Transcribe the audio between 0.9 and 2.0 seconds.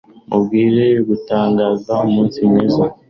gutangaza